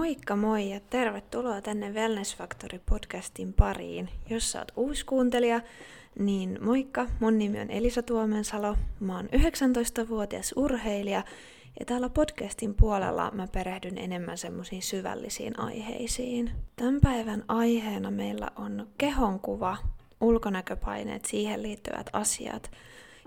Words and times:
Moikka 0.00 0.36
moi 0.36 0.70
ja 0.70 0.80
tervetuloa 0.80 1.60
tänne 1.60 1.90
Wellness 1.90 2.36
Factory 2.36 2.80
podcastin 2.90 3.52
pariin. 3.52 4.08
Jos 4.30 4.52
sä 4.52 4.58
oot 4.58 4.72
uusi 4.76 5.04
kuuntelija, 5.04 5.60
niin 6.18 6.58
moikka, 6.60 7.06
mun 7.20 7.38
nimi 7.38 7.60
on 7.60 7.70
Elisa 7.70 8.02
Tuomensalo, 8.02 8.76
mä 9.00 9.16
oon 9.16 9.26
19-vuotias 9.26 10.54
urheilija 10.56 11.22
ja 11.80 11.86
täällä 11.86 12.08
podcastin 12.08 12.74
puolella 12.74 13.30
mä 13.34 13.46
perehdyn 13.46 13.98
enemmän 13.98 14.38
semmoisiin 14.38 14.82
syvällisiin 14.82 15.60
aiheisiin. 15.60 16.50
Tämän 16.76 17.00
päivän 17.00 17.44
aiheena 17.48 18.10
meillä 18.10 18.50
on 18.56 18.88
kehonkuva, 18.98 19.76
ulkonäköpaineet, 20.20 21.24
siihen 21.24 21.62
liittyvät 21.62 22.10
asiat. 22.12 22.70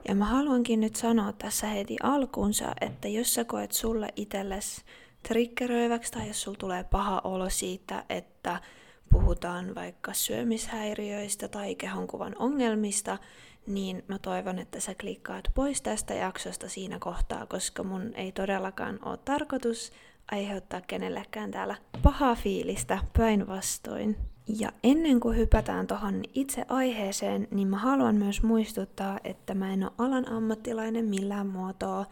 Ja 0.08 0.16
mä 0.16 0.26
haluankin 0.26 0.80
nyt 0.80 0.96
sanoa 0.96 1.34
tässä 1.34 1.68
heti 1.68 1.98
alkuunsa, 2.04 2.74
että 2.82 3.08
jos 3.08 3.34
sä 3.34 3.46
koet 3.46 3.72
sulle 3.72 4.10
itsellesi 4.16 4.82
triggeröiväksi 5.28 6.12
tai 6.12 6.28
jos 6.28 6.42
sulla 6.42 6.58
tulee 6.58 6.84
paha 6.84 7.22
olo 7.24 7.50
siitä, 7.50 8.06
että 8.10 8.62
puhutaan 9.10 9.76
vaikka 9.76 10.14
syömishäiriöistä 10.14 11.48
tai 11.48 11.76
kehonkuvan 11.76 12.36
ongelmista, 12.40 13.18
niin 13.68 14.04
mä 14.08 14.20
toivon, 14.20 14.60
että 14.60 14.80
sä 14.80 14.96
klikkaat 14.96 15.46
pois 15.56 15.82
tästä 15.82 16.14
jaksosta 16.14 16.70
siinä 16.70 17.00
kohtaa, 17.00 17.46
koska 17.46 17.84
mun 17.84 18.12
ei 18.16 18.32
todellakaan 18.32 19.00
ole 19.06 19.18
tarkoitus 19.18 19.92
aiheuttaa 20.32 20.82
kenellekään 20.82 21.52
täällä 21.52 21.76
pahaa 22.04 22.36
fiilistä 22.36 23.00
päinvastoin. 23.18 24.18
Ja 24.60 24.72
ennen 24.84 25.20
kuin 25.20 25.38
hypätään 25.38 25.88
tuohon 25.88 26.22
itse 26.34 26.66
aiheeseen, 26.70 27.48
niin 27.52 27.68
mä 27.68 27.78
haluan 27.78 28.16
myös 28.16 28.44
muistuttaa, 28.44 29.20
että 29.24 29.54
mä 29.54 29.74
en 29.74 29.84
ole 29.84 29.92
alan 29.98 30.30
ammattilainen 30.30 31.06
millään 31.06 31.48
muotoa, 31.48 32.06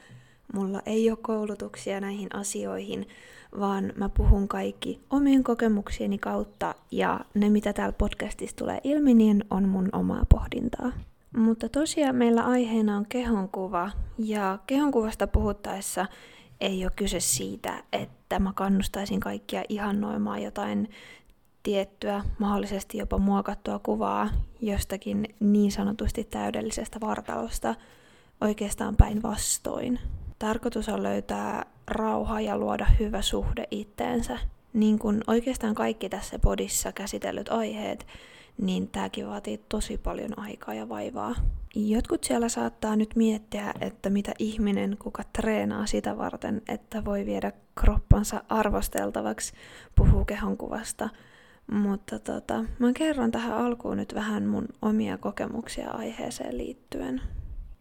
Mulla 0.53 0.81
ei 0.85 1.09
ole 1.09 1.17
koulutuksia 1.21 1.99
näihin 2.01 2.35
asioihin, 2.35 3.07
vaan 3.59 3.93
mä 3.95 4.09
puhun 4.09 4.47
kaikki 4.47 5.01
omien 5.09 5.43
kokemuksieni 5.43 6.17
kautta 6.17 6.75
ja 6.91 7.19
ne, 7.33 7.49
mitä 7.49 7.73
täällä 7.73 7.95
podcastissa 7.97 8.55
tulee 8.55 8.81
ilmi, 8.83 9.13
niin 9.13 9.45
on 9.49 9.69
mun 9.69 9.89
omaa 9.93 10.25
pohdintaa. 10.29 10.91
Mutta 11.37 11.69
tosiaan 11.69 12.15
meillä 12.15 12.43
aiheena 12.43 12.97
on 12.97 13.05
kehonkuva 13.09 13.91
ja 14.17 14.59
kehonkuvasta 14.67 15.27
puhuttaessa 15.27 16.05
ei 16.61 16.85
ole 16.85 16.91
kyse 16.95 17.19
siitä, 17.19 17.83
että 17.93 18.39
mä 18.39 18.51
kannustaisin 18.55 19.19
kaikkia 19.19 19.63
ihannoimaan 19.69 20.43
jotain 20.43 20.89
tiettyä, 21.63 22.23
mahdollisesti 22.39 22.97
jopa 22.97 23.17
muokattua 23.17 23.79
kuvaa 23.79 24.29
jostakin 24.61 25.35
niin 25.39 25.71
sanotusti 25.71 26.23
täydellisestä 26.23 26.99
vartalosta, 27.01 27.75
oikeastaan 28.41 28.95
päinvastoin. 28.95 29.99
Tarkoitus 30.41 30.89
on 30.89 31.03
löytää 31.03 31.65
rauha 31.87 32.41
ja 32.41 32.57
luoda 32.57 32.85
hyvä 32.99 33.21
suhde 33.21 33.67
itteensä. 33.71 34.37
Niin 34.73 34.99
kuin 34.99 35.21
oikeastaan 35.27 35.75
kaikki 35.75 36.09
tässä 36.09 36.39
podissa 36.39 36.91
käsitellyt 36.91 37.49
aiheet, 37.49 38.07
niin 38.57 38.87
tämäkin 38.87 39.27
vaatii 39.27 39.57
tosi 39.69 39.97
paljon 39.97 40.39
aikaa 40.39 40.73
ja 40.73 40.89
vaivaa. 40.89 41.35
Jotkut 41.75 42.23
siellä 42.23 42.49
saattaa 42.49 42.95
nyt 42.95 43.15
miettiä, 43.15 43.73
että 43.81 44.09
mitä 44.09 44.31
ihminen, 44.39 44.97
kuka 44.99 45.23
treenaa 45.33 45.85
sitä 45.85 46.17
varten, 46.17 46.61
että 46.67 47.05
voi 47.05 47.25
viedä 47.25 47.51
kroppansa 47.75 48.43
arvosteltavaksi, 48.49 49.53
puhuu 49.95 50.25
kehonkuvasta. 50.25 51.09
Mutta 51.71 52.19
tota, 52.19 52.65
mä 52.79 52.93
kerron 52.93 53.31
tähän 53.31 53.57
alkuun 53.57 53.97
nyt 53.97 54.15
vähän 54.15 54.45
mun 54.45 54.67
omia 54.81 55.17
kokemuksia 55.17 55.91
aiheeseen 55.91 56.57
liittyen. 56.57 57.21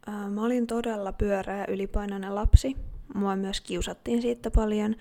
Mä 0.06 0.44
olin 0.44 0.66
todella 0.66 1.12
pyöreä 1.12 1.64
ylipainoinen 1.68 2.34
lapsi. 2.34 2.76
Mua 3.14 3.36
myös 3.36 3.60
kiusattiin 3.60 4.22
siitä 4.22 4.50
paljon. 4.50 4.96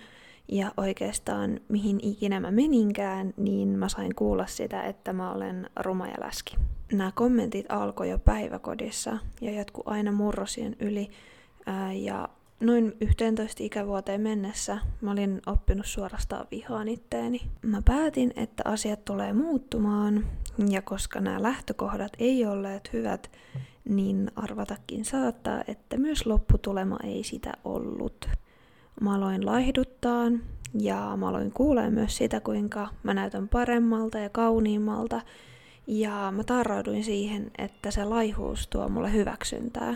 Ja 0.48 0.72
oikeastaan 0.78 1.60
mihin 1.68 2.00
ikinä 2.02 2.40
mä 2.40 2.52
meninkään, 2.52 3.34
niin 3.38 3.70
mä 3.70 3.90
sain 3.90 4.16
kuulla 4.16 4.46
sitä, 4.46 4.84
että 4.84 5.14
mä 5.14 5.32
olen 5.32 5.70
ruma 5.80 6.08
ja 6.08 6.16
läski. 6.20 6.56
Nämä 6.92 7.12
kommentit 7.16 7.66
alkoi 7.70 8.10
jo 8.10 8.20
päiväkodissa 8.20 9.18
ja 9.42 9.52
jatku 9.52 9.84
aina 9.86 10.12
murrosien 10.12 10.76
yli. 10.80 11.10
Ja 11.94 12.30
noin 12.60 12.98
11 13.02 13.64
ikävuoteen 13.64 14.22
mennessä 14.22 14.80
mä 15.02 15.12
olin 15.12 15.42
oppinut 15.46 15.86
suorastaan 15.86 16.48
vihaan 16.52 16.88
itteeni. 16.88 17.42
Mä 17.62 17.82
päätin, 17.86 18.34
että 18.36 18.64
asiat 18.66 19.06
tulee 19.06 19.34
muuttumaan 19.34 20.26
ja 20.70 20.82
koska 20.82 21.20
nämä 21.20 21.42
lähtökohdat 21.44 22.12
ei 22.20 22.46
olleet 22.46 22.94
hyvät, 22.94 23.32
niin 23.90 24.32
arvatakin 24.36 25.06
saattaa, 25.06 25.64
että 25.68 25.98
myös 25.98 26.26
lopputulema 26.26 26.98
ei 27.04 27.24
sitä 27.24 27.54
ollut. 27.64 28.30
Mä 29.02 29.16
aloin 29.16 29.46
laihduttaa 29.46 30.32
ja 30.74 31.14
mä 31.18 31.28
aloin 31.28 31.52
kuulee 31.52 31.90
myös 31.90 32.18
sitä, 32.18 32.40
kuinka 32.40 32.88
mä 33.04 33.14
näytän 33.14 33.50
paremmalta 33.50 34.18
ja 34.18 34.30
kauniimmalta. 34.30 35.22
Ja 35.88 36.34
mä 36.36 36.44
tarrauduin 36.44 37.04
siihen, 37.04 37.52
että 37.58 37.92
se 37.92 38.04
laihuus 38.04 38.68
tuo 38.68 38.90
mulle 38.90 39.14
hyväksyntää. 39.14 39.96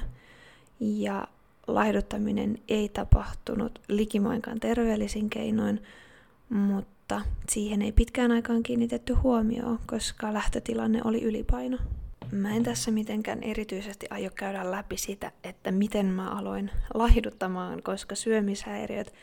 Ja 0.79 1.27
laihduttaminen 1.67 2.57
ei 2.67 2.89
tapahtunut 2.89 3.79
likimainkaan 3.87 4.59
terveellisin 4.59 5.29
keinoin, 5.29 5.83
mutta 6.49 7.21
siihen 7.49 7.81
ei 7.81 7.91
pitkään 7.91 8.31
aikaan 8.31 8.63
kiinnitetty 8.63 9.13
huomioon, 9.13 9.79
koska 9.85 10.33
lähtötilanne 10.33 11.01
oli 11.03 11.23
ylipaino. 11.23 11.77
Mä 12.33 12.55
en 12.55 12.63
tässä 12.63 12.91
mitenkään 12.91 13.43
erityisesti 13.43 14.07
aio 14.09 14.29
käydä 14.35 14.71
läpi 14.71 14.97
sitä, 14.97 15.31
että 15.43 15.71
miten 15.71 16.05
mä 16.05 16.29
aloin 16.29 16.71
lahduttamaan, 16.93 17.83
koska 17.83 18.15
syömishäiriöt 18.15 19.13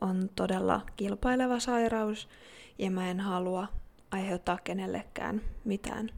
on 0.00 0.30
todella 0.36 0.80
kilpaileva 0.96 1.60
sairaus 1.60 2.28
ja 2.78 2.90
mä 2.90 3.10
en 3.10 3.20
halua 3.20 3.68
aiheuttaa 4.10 4.58
kenellekään 4.64 5.40
mitään 5.64 6.10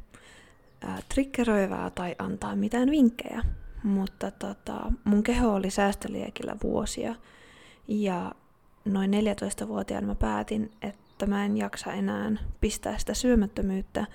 ää, 0.81 0.99
triggeröivää 1.15 1.91
tai 1.91 2.17
antaa 2.19 2.57
mitään 2.57 2.91
vinkkejä. 2.91 3.43
Mutta 3.83 4.31
tota, 4.31 4.93
mun 5.05 5.23
keho 5.23 5.55
oli 5.55 5.71
säästöliekillä 5.71 6.57
vuosia 6.63 7.15
ja 7.89 8.33
noin 8.85 9.11
14-vuotiaana 9.11 10.07
mä 10.07 10.15
päätin, 10.15 10.71
että 10.83 11.27
mä 11.27 11.45
en 11.45 11.57
jaksa 11.57 11.93
enää 11.93 12.33
pistää 12.61 12.99
sitä 12.99 13.15
syömättömyyttä 13.15 14.07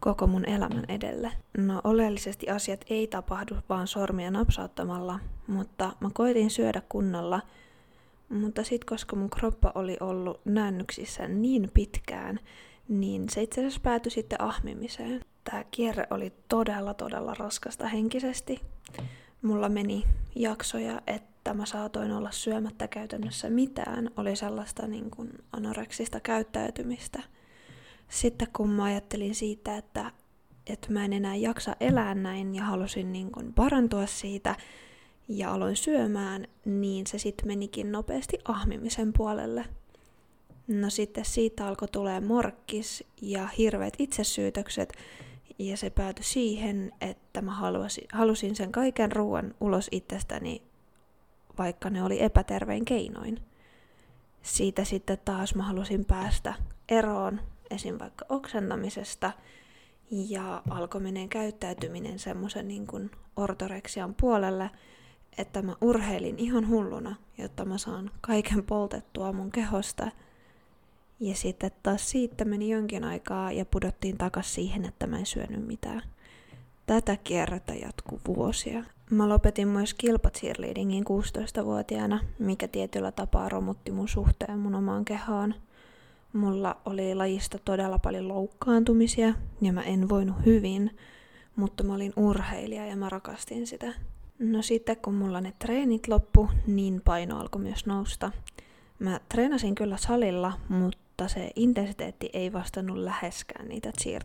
koko 0.00 0.26
mun 0.26 0.48
elämän 0.48 0.84
edelle. 0.88 1.32
No 1.58 1.80
oleellisesti 1.84 2.50
asiat 2.50 2.84
ei 2.90 3.06
tapahdu 3.06 3.56
vaan 3.68 3.86
sormia 3.86 4.30
napsauttamalla, 4.30 5.20
mutta 5.46 5.92
mä 6.00 6.10
koitin 6.14 6.50
syödä 6.50 6.82
kunnolla. 6.88 7.40
Mutta 8.28 8.64
sit 8.64 8.84
koska 8.84 9.16
mun 9.16 9.30
kroppa 9.30 9.72
oli 9.74 9.96
ollut 10.00 10.40
näännyksissä 10.44 11.28
niin 11.28 11.70
pitkään, 11.74 12.40
niin 12.88 13.28
se 13.28 13.42
itse 13.42 13.60
asiassa 13.60 13.80
päätyi 13.82 14.12
sitten 14.12 14.40
ahmimiseen. 14.40 15.24
Tää 15.44 15.64
kierre 15.70 16.06
oli 16.10 16.32
todella 16.48 16.94
todella 16.94 17.34
raskasta 17.34 17.88
henkisesti. 17.88 18.60
Mulla 19.42 19.68
meni 19.68 20.04
jaksoja, 20.34 21.02
että 21.06 21.54
mä 21.54 21.66
saatoin 21.66 22.12
olla 22.12 22.30
syömättä 22.30 22.88
käytännössä 22.88 23.50
mitään. 23.50 24.10
Oli 24.16 24.36
sellaista 24.36 24.86
niin 24.86 25.10
kuin 25.10 25.30
anoreksista 25.52 26.20
käyttäytymistä– 26.20 27.22
sitten 28.10 28.48
kun 28.56 28.70
mä 28.70 28.84
ajattelin 28.84 29.34
siitä, 29.34 29.76
että, 29.76 30.12
että 30.66 30.92
mä 30.92 31.04
en 31.04 31.12
enää 31.12 31.36
jaksa 31.36 31.76
elää 31.80 32.14
näin 32.14 32.54
ja 32.54 32.64
halusin 32.64 33.12
niin 33.12 33.32
kuin 33.32 33.52
parantua 33.52 34.06
siitä 34.06 34.56
ja 35.28 35.52
aloin 35.52 35.76
syömään, 35.76 36.46
niin 36.64 37.06
se 37.06 37.18
sitten 37.18 37.46
menikin 37.46 37.92
nopeasti 37.92 38.38
ahmimisen 38.44 39.12
puolelle. 39.12 39.64
No 40.68 40.90
sitten 40.90 41.24
siitä 41.24 41.66
alkoi 41.66 41.88
tulee 41.88 42.20
morkkis 42.20 43.04
ja 43.22 43.46
hirveät 43.46 43.94
itsesyytökset 43.98 44.92
ja 45.58 45.76
se 45.76 45.90
päätyi 45.90 46.24
siihen, 46.24 46.92
että 47.00 47.42
mä 47.42 47.54
halusin, 47.54 48.04
halusin 48.12 48.56
sen 48.56 48.72
kaiken 48.72 49.12
ruoan 49.12 49.54
ulos 49.60 49.88
itsestäni, 49.90 50.62
vaikka 51.58 51.90
ne 51.90 52.04
oli 52.04 52.22
epätervein 52.22 52.84
keinoin. 52.84 53.42
Siitä 54.42 54.84
sitten 54.84 55.18
taas 55.24 55.54
mä 55.54 55.62
halusin 55.62 56.04
päästä 56.04 56.54
eroon 56.88 57.40
esim. 57.70 57.98
vaikka 57.98 58.24
oksentamisesta, 58.28 59.32
ja 60.10 60.62
alkoi 60.70 61.00
menee 61.00 61.28
käyttäytyminen 61.28 62.18
semmoisen 62.18 62.68
niin 62.68 62.86
kuin 62.86 63.10
ortoreksian 63.36 64.14
puolelle, 64.20 64.70
että 65.38 65.62
mä 65.62 65.76
urheilin 65.80 66.38
ihan 66.38 66.68
hulluna, 66.68 67.16
jotta 67.38 67.64
mä 67.64 67.78
saan 67.78 68.10
kaiken 68.20 68.64
poltettua 68.64 69.32
mun 69.32 69.50
kehosta. 69.50 70.10
Ja 71.20 71.34
sitten 71.34 71.70
taas 71.82 72.10
siitä 72.10 72.44
meni 72.44 72.70
jonkin 72.70 73.04
aikaa 73.04 73.52
ja 73.52 73.64
pudottiin 73.64 74.18
takas 74.18 74.54
siihen, 74.54 74.84
että 74.84 75.06
mä 75.06 75.18
en 75.18 75.26
syönyt 75.26 75.66
mitään. 75.66 76.02
Tätä 76.86 77.16
kierrätä 77.16 77.74
jatkuu 77.74 78.20
vuosia. 78.26 78.84
Mä 79.10 79.28
lopetin 79.28 79.68
myös 79.68 79.94
kilpacheerleadingin 79.94 81.04
16-vuotiaana, 81.04 82.20
mikä 82.38 82.68
tietyllä 82.68 83.12
tapaa 83.12 83.48
romutti 83.48 83.92
mun 83.92 84.08
suhteen 84.08 84.58
mun 84.58 84.74
omaan 84.74 85.04
kehoon– 85.04 85.54
Mulla 86.32 86.76
oli 86.84 87.14
lajista 87.14 87.58
todella 87.64 87.98
paljon 87.98 88.28
loukkaantumisia 88.28 89.34
ja 89.60 89.72
mä 89.72 89.82
en 89.82 90.08
voinut 90.08 90.36
hyvin, 90.46 90.96
mutta 91.56 91.84
mä 91.84 91.94
olin 91.94 92.12
urheilija 92.16 92.86
ja 92.86 92.96
mä 92.96 93.08
rakastin 93.08 93.66
sitä. 93.66 93.94
No 94.38 94.62
sitten 94.62 94.96
kun 94.96 95.14
mulla 95.14 95.40
ne 95.40 95.52
treenit 95.58 96.08
loppu, 96.08 96.48
niin 96.66 97.00
paino 97.04 97.40
alkoi 97.40 97.62
myös 97.62 97.86
nousta. 97.86 98.32
Mä 98.98 99.20
treenasin 99.28 99.74
kyllä 99.74 99.96
salilla, 99.96 100.52
mutta 100.68 101.28
se 101.28 101.50
intensiteetti 101.56 102.30
ei 102.32 102.52
vastannut 102.52 102.98
läheskään 102.98 103.68
niitä 103.68 103.92
cheer 104.00 104.24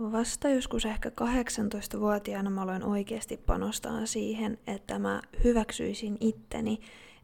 Vasta 0.00 0.48
joskus 0.48 0.84
ehkä 0.84 1.08
18-vuotiaana 1.08 2.50
mä 2.50 2.62
aloin 2.62 2.84
oikeasti 2.84 3.36
panostaa 3.36 4.06
siihen, 4.06 4.58
että 4.66 4.98
mä 4.98 5.22
hyväksyisin 5.44 6.16
itteni, 6.20 6.80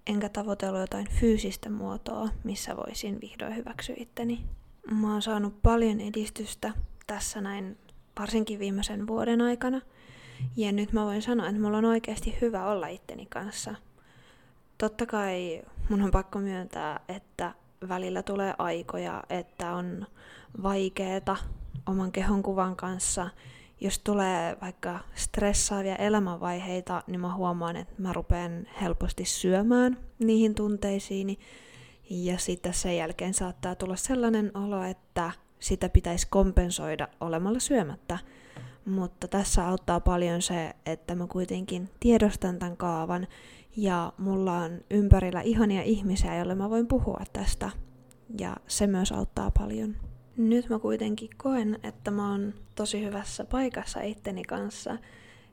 enkä 0.07 0.29
tavoitellut 0.29 0.81
jotain 0.81 1.09
fyysistä 1.11 1.71
muotoa, 1.71 2.29
missä 2.45 2.77
voisin 2.77 3.21
vihdoin 3.21 3.57
hyväksyä 3.57 3.95
itteni. 3.99 4.45
Mä 4.91 5.13
oon 5.13 5.23
saanut 5.23 5.63
paljon 5.63 6.01
edistystä 6.01 6.73
tässä 7.07 7.41
näin 7.41 7.79
varsinkin 8.21 8.59
viimeisen 8.59 9.07
vuoden 9.07 9.41
aikana. 9.41 9.81
Ja 10.57 10.73
nyt 10.73 10.93
mä 10.93 11.05
voin 11.05 11.23
sanoa, 11.23 11.49
että 11.49 11.61
mulla 11.61 11.79
on 11.79 11.85
oikeasti 11.85 12.39
hyvä 12.41 12.67
olla 12.67 12.87
itteni 12.89 13.27
kanssa. 13.27 13.75
Totta 14.79 15.07
kai 15.07 15.63
mun 15.89 16.03
on 16.03 16.11
pakko 16.11 16.39
myöntää, 16.39 17.01
että 17.09 17.55
välillä 17.89 18.23
tulee 18.23 18.55
aikoja, 18.59 19.23
että 19.31 19.73
on 19.73 20.07
vaikeeta 20.63 21.37
oman 21.87 22.13
kehon 22.13 22.43
kuvan 22.43 22.77
kanssa. 22.77 23.31
Jos 23.81 23.99
tulee 23.99 24.57
vaikka 24.61 24.99
stressaavia 25.15 25.97
elämänvaiheita, 25.97 27.03
niin 27.07 27.21
mä 27.21 27.35
huomaan, 27.35 27.77
että 27.77 28.03
mä 28.03 28.13
rupean 28.13 28.67
helposti 28.83 29.25
syömään 29.25 29.99
niihin 30.19 30.55
tunteisiini. 30.55 31.39
Ja 32.11 32.39
sitten 32.39 32.75
sen 32.75 32.97
jälkeen 32.97 33.35
saattaa 33.35 33.75
tulla 33.75 33.97
sellainen 33.97 34.57
olo, 34.57 34.83
että 34.83 35.33
sitä 35.59 35.89
pitäisi 35.89 36.27
kompensoida 36.31 37.09
olemalla 37.21 37.59
syömättä. 37.59 38.19
Mutta 38.85 39.29
tässä 39.29 39.69
auttaa 39.69 40.01
paljon 40.01 40.43
se, 40.43 40.73
että 40.87 41.15
mä 41.15 41.27
kuitenkin 41.27 41.91
tiedostan 42.01 42.59
tämän 42.59 42.77
kaavan 42.77 43.27
ja 43.77 44.13
mulla 44.19 44.59
on 44.59 44.81
ympärillä 44.91 45.41
ihania 45.41 45.83
ihmisiä, 45.83 46.37
joille 46.37 46.55
mä 46.55 46.71
voin 46.71 46.87
puhua 46.87 47.21
tästä. 47.33 47.71
Ja 48.41 48.57
se 48.69 48.87
myös 48.87 49.13
auttaa 49.13 49.51
paljon. 49.51 49.97
Nyt 50.37 50.69
mä 50.69 50.79
kuitenkin 50.79 51.31
koen, 51.37 51.79
että 51.83 52.11
mä 52.11 52.31
oon 52.31 52.55
tosi 52.75 53.05
hyvässä 53.05 53.45
paikassa 53.45 54.01
itteni 54.01 54.43
kanssa. 54.45 54.99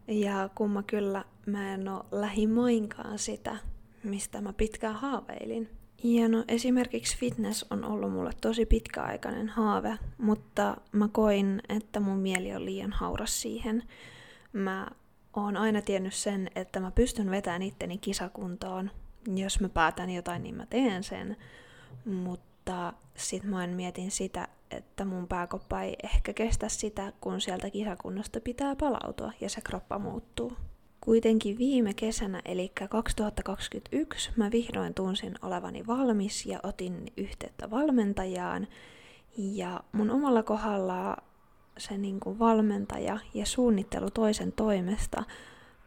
Ja 0.07 0.49
kun 0.55 0.71
mä 0.71 0.83
kyllä 0.83 1.25
mä 1.45 1.73
en 1.73 1.87
oo 1.87 2.05
lähimoinkaan 2.11 3.19
sitä, 3.19 3.57
mistä 4.03 4.41
mä 4.41 4.53
pitkään 4.53 4.95
haaveilin. 4.95 5.69
Ja 6.03 6.27
no 6.27 6.43
esimerkiksi 6.47 7.17
fitness 7.17 7.65
on 7.69 7.83
ollut 7.83 8.11
mulle 8.11 8.31
tosi 8.41 8.65
pitkäaikainen 8.65 9.49
haave, 9.49 9.97
mutta 10.17 10.77
mä 10.91 11.07
koin, 11.07 11.61
että 11.69 11.99
mun 11.99 12.17
mieli 12.17 12.55
on 12.55 12.65
liian 12.65 12.91
hauras 12.91 13.41
siihen. 13.41 13.83
Mä 14.53 14.87
oon 15.33 15.57
aina 15.57 15.81
tiennyt 15.81 16.13
sen, 16.13 16.49
että 16.55 16.79
mä 16.79 16.91
pystyn 16.91 17.31
vetämään 17.31 17.61
itteni 17.61 17.97
kisakuntoon. 17.97 18.91
Jos 19.35 19.59
mä 19.59 19.69
päätän 19.69 20.09
jotain, 20.09 20.43
niin 20.43 20.55
mä 20.55 20.65
teen 20.65 21.03
sen. 21.03 21.37
Mutta 22.05 22.93
sit 23.15 23.43
mä 23.43 23.67
mietin 23.67 24.11
sitä, 24.11 24.47
että 24.77 25.05
mun 25.05 25.27
pääkoppa 25.27 25.81
ei 25.81 25.95
ehkä 26.03 26.33
kestä 26.33 26.69
sitä, 26.69 27.13
kun 27.21 27.41
sieltä 27.41 27.69
kisakunnosta 27.69 28.39
pitää 28.41 28.75
palautua 28.75 29.31
ja 29.41 29.49
se 29.49 29.61
kroppa 29.61 29.99
muuttuu. 29.99 30.53
Kuitenkin 31.01 31.57
viime 31.57 31.93
kesänä, 31.93 32.41
eli 32.45 32.71
2021, 32.89 34.31
mä 34.35 34.51
vihdoin 34.51 34.93
tunsin 34.93 35.35
olevani 35.41 35.87
valmis 35.87 36.45
ja 36.45 36.59
otin 36.63 37.13
yhteyttä 37.17 37.71
valmentajaan. 37.71 38.67
Ja 39.37 39.83
mun 39.91 40.11
omalla 40.11 40.43
kohdalla 40.43 41.17
se 41.77 41.97
niin 41.97 42.19
kuin 42.19 42.39
valmentaja 42.39 43.19
ja 43.33 43.45
suunnittelu 43.45 44.09
toisen 44.09 44.51
toimesta 44.51 45.23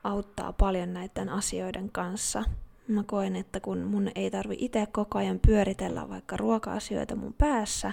auttaa 0.05 0.53
paljon 0.53 0.93
näiden 0.93 1.29
asioiden 1.29 1.91
kanssa. 1.91 2.45
Mä 2.89 3.03
koen, 3.03 3.37
että 3.37 3.61
kun 3.61 3.79
mun 3.79 4.11
ei 4.15 4.31
tarvi 4.31 4.57
itse 4.59 4.87
koko 4.93 5.19
ajan 5.19 5.41
pyöritellä 5.47 6.09
vaikka 6.09 6.37
ruoka-asioita 6.37 7.17
mun 7.17 7.35
päässä, 7.39 7.93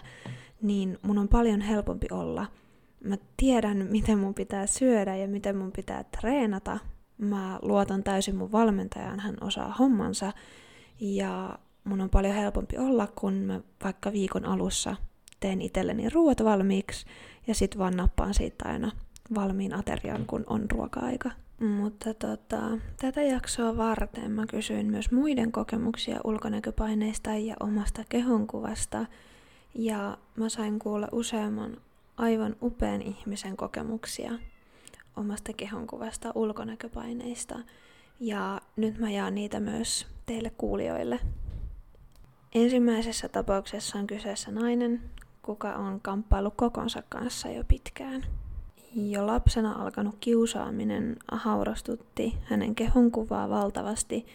niin 0.64 0.98
mun 1.02 1.18
on 1.18 1.28
paljon 1.28 1.62
helpompi 1.62 2.08
olla. 2.12 2.46
Mä 3.04 3.18
tiedän, 3.38 3.88
miten 3.90 4.20
mun 4.20 4.34
pitää 4.34 4.68
syödä 4.68 5.16
ja 5.16 5.28
miten 5.28 5.58
mun 5.58 5.72
pitää 5.72 6.04
treenata, 6.04 6.80
mä 7.18 7.60
luotan 7.62 8.04
täysin 8.04 8.36
mun 8.36 8.52
valmentajaan, 8.52 9.20
hän 9.20 9.38
osaa 9.42 9.76
hommansa 9.80 10.34
ja 11.00 11.60
mun 11.84 12.02
on 12.02 12.10
paljon 12.10 12.36
helpompi 12.36 12.78
olla, 12.78 13.08
kun 13.16 13.34
mä 13.34 13.62
vaikka 13.84 14.12
viikon 14.12 14.46
alussa 14.46 14.96
teen 15.40 15.62
itselleni 15.62 16.10
ruoat 16.10 16.44
valmiiksi 16.44 17.06
ja 17.48 17.56
sit 17.56 17.78
vaan 17.78 17.98
nappaan 17.98 18.34
siitä 18.34 18.66
aina 18.66 18.92
valmiin 19.36 19.74
aterian, 19.74 20.26
kun 20.26 20.44
on 20.48 20.72
ruoka-aika. 20.72 21.32
Mutta 21.60 22.14
tota, 22.14 22.62
tätä 23.02 23.22
jaksoa 23.22 23.78
varten 23.78 24.32
mä 24.32 24.46
kysyin 24.46 24.92
myös 24.92 25.12
muiden 25.12 25.52
kokemuksia 25.52 26.20
ulkonäköpaineista 26.24 27.36
ja 27.36 27.56
omasta 27.60 28.04
kehonkuvasta. 28.10 29.06
Ja 29.76 30.18
mä 30.36 30.50
sain 30.50 30.80
kuulla 30.80 31.08
useamman 31.12 31.78
aivan 32.18 32.56
upean 32.62 33.02
ihmisen 33.02 33.58
kokemuksia 33.58 34.32
omasta 35.18 35.54
kehonkuvasta, 35.54 36.32
ulkonäköpaineista. 36.36 37.60
Ja 38.20 38.62
nyt 38.76 38.98
mä 38.98 39.12
jaan 39.12 39.36
niitä 39.36 39.60
myös 39.60 40.08
teille 40.26 40.50
kuulijoille. 40.58 41.20
Ensimmäisessä 42.56 43.30
tapauksessa 43.30 44.00
on 44.00 44.08
kyseessä 44.08 44.52
nainen, 44.52 45.02
kuka 45.42 45.74
on 45.74 46.02
kamppailu 46.02 46.52
kokonsa 46.52 47.04
kanssa 47.10 47.50
jo 47.50 47.64
pitkään. 47.68 48.26
Jo 48.96 49.28
lapsena 49.28 49.72
alkanut 49.72 50.16
kiusaaminen 50.20 51.18
haurastutti 51.32 52.38
hänen 52.44 52.76
kehonkuvaa 52.76 53.50
valtavasti 53.50 54.26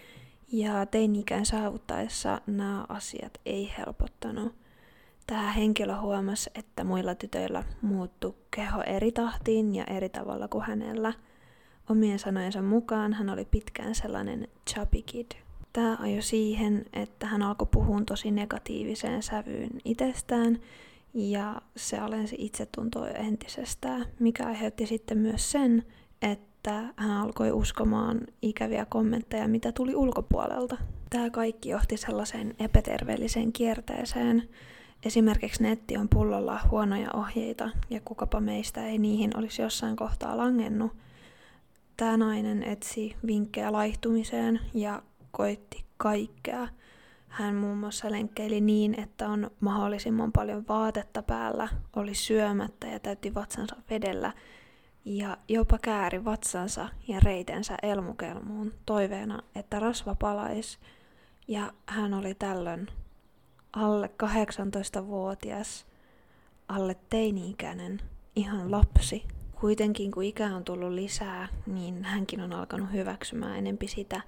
ja 0.53 0.87
teini-ikään 0.87 1.47
saavuttaessa 1.47 2.41
nämä 2.47 2.85
asiat 2.89 3.41
ei 3.47 3.73
helpottanut– 3.79 4.55
Tämä 5.29 5.53
henkilö 5.53 5.97
huomasi, 5.97 6.51
että 6.55 6.85
muilla 6.85 7.15
tytöillä 7.15 7.65
muuttu 7.83 8.37
keho 8.51 8.83
eri 8.83 9.13
tahtiin 9.13 9.75
ja 9.75 9.85
eri 9.85 10.09
tavalla 10.09 10.49
kuin 10.49 10.65
hänellä. 10.65 11.13
Omien 11.91 12.19
sanojensa 12.19 12.63
mukaan 12.63 13.13
hän 13.13 13.31
oli 13.31 13.45
pitkään 13.45 13.95
sellainen 13.95 14.49
chubby 14.71 15.03
kid. 15.03 15.27
Tämä 15.73 15.97
ajoi 16.01 16.23
siihen, 16.23 16.85
että 16.93 17.27
hän 17.27 17.43
alkoi 17.43 17.69
puhua 17.71 18.01
tosi 18.07 18.31
negatiiviseen 18.31 19.23
sävyyn 19.23 19.71
itsestään 19.85 20.59
ja 21.15 21.63
se 21.77 21.99
alensi 21.99 22.37
itsetuntoa 22.39 23.09
entisestään, 23.09 24.07
mikä 24.21 24.47
aiheutti 24.47 24.87
sitten 24.87 25.19
myös 25.19 25.51
sen, 25.51 25.85
että 26.23 26.85
hän 26.97 27.11
alkoi 27.11 27.53
uskomaan 27.53 28.21
ikäviä 28.43 28.85
kommentteja, 28.85 29.49
mitä 29.49 29.73
tuli 29.73 29.95
ulkopuolelta. 29.97 30.77
Tämä 31.11 31.31
kaikki 31.31 31.69
johti 31.69 31.97
sellaiseen 31.97 32.55
epäterveelliseen 32.59 33.53
kierteeseen, 33.53 34.49
Esimerkiksi 35.05 35.63
netti 35.63 35.97
on 35.97 36.09
pullolla 36.09 36.61
huonoja 36.71 37.11
ohjeita 37.15 37.71
ja 37.91 38.01
kukapa 38.05 38.41
meistä 38.41 38.87
ei 38.87 38.99
niihin 38.99 39.37
olisi 39.37 39.63
jossain 39.63 39.97
kohtaa 39.97 40.37
langennut. 40.37 40.93
Tämä 41.97 42.17
nainen 42.17 42.63
etsi 42.63 43.17
vinkkejä 43.27 43.73
laihtumiseen 43.73 44.61
ja 44.75 45.03
koitti 45.31 45.85
kaikkea. 45.97 46.69
Hän 47.29 47.55
muun 47.55 47.79
muassa 47.79 48.11
lenkkeili 48.11 48.61
niin, 48.61 49.01
että 49.01 49.29
on 49.29 49.51
mahdollisimman 49.61 50.33
paljon 50.33 50.65
vaatetta 50.69 51.23
päällä, 51.23 51.69
oli 51.97 52.15
syömättä 52.15 52.87
ja 52.87 53.01
täytti 53.01 53.35
vatsansa 53.35 53.77
vedellä 53.91 54.33
ja 55.05 55.37
jopa 55.49 55.79
kääri 55.83 56.25
vatsansa 56.25 56.89
ja 57.09 57.21
reitensä 57.21 57.77
elmukelmuun 57.83 58.75
toiveena, 58.87 59.43
että 59.55 59.81
rasva 59.81 60.15
palaisi. 60.15 60.79
Ja 61.49 61.73
hän 61.87 62.15
oli 62.15 62.35
tällöin 62.35 62.89
alle 63.73 64.11
18-vuotias, 64.23 65.87
alle 66.69 66.97
teini-ikäinen, 67.11 68.01
ihan 68.37 68.71
lapsi. 68.71 69.25
Kuitenkin 69.61 70.11
kun 70.11 70.23
ikä 70.23 70.57
on 70.57 70.65
tullut 70.65 70.93
lisää, 70.93 71.49
niin 71.67 72.05
hänkin 72.05 72.41
on 72.41 72.53
alkanut 72.53 72.93
hyväksymään 72.93 73.57
enempi 73.57 73.89
sitä, 73.89 74.21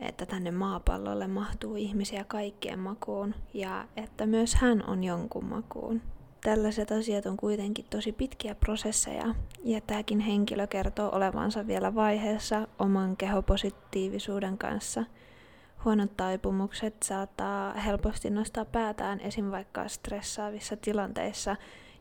että 0.00 0.26
tänne 0.26 0.50
maapallolle 0.50 1.26
mahtuu 1.26 1.76
ihmisiä 1.76 2.24
kaikkien 2.24 2.78
makuun 2.78 3.34
ja 3.54 3.88
että 3.96 4.26
myös 4.26 4.54
hän 4.54 4.84
on 4.86 5.04
jonkun 5.04 5.44
makuun. 5.44 6.02
Tällaiset 6.42 6.92
asiat 6.92 7.26
on 7.26 7.36
kuitenkin 7.36 7.84
tosi 7.90 8.12
pitkiä 8.12 8.54
prosesseja 8.54 9.34
ja 9.64 9.80
tämäkin 9.80 10.20
henkilö 10.20 10.66
kertoo 10.66 11.10
olevansa 11.16 11.66
vielä 11.66 11.94
vaiheessa 11.94 12.68
oman 12.78 13.16
kehopositiivisuuden 13.16 14.58
kanssa– 14.58 15.04
Huonot 15.84 16.16
taipumukset 16.16 17.02
saattaa 17.02 17.72
helposti 17.72 18.30
nostaa 18.30 18.64
päätään 18.64 19.20
esim. 19.20 19.50
vaikka 19.50 19.88
stressaavissa 19.88 20.76
tilanteissa 20.76 21.56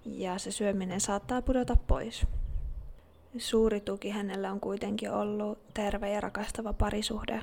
ja 0.05 0.37
se 0.37 0.51
syöminen 0.51 1.01
saattaa 1.01 1.41
pudota 1.41 1.77
pois. 1.87 2.27
Suuri 3.37 3.79
tuki 3.79 4.09
hänellä 4.09 4.51
on 4.51 4.59
kuitenkin 4.59 5.11
ollut 5.11 5.59
terve 5.73 6.11
ja 6.11 6.21
rakastava 6.21 6.73
parisuhde 6.73 7.41